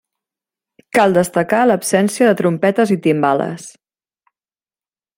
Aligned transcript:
Cal 0.97 1.13
destacar 1.17 1.59
l'absència 1.71 2.31
de 2.31 2.39
trompetes 2.41 2.97
i 2.99 3.01
timbales. 3.07 3.71